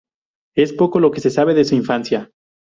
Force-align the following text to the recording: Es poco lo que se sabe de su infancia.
Es 0.57 0.73
poco 0.73 0.99
lo 0.99 1.11
que 1.11 1.19
se 1.21 1.29
sabe 1.29 1.53
de 1.53 1.63
su 1.63 1.75
infancia. 1.75 2.31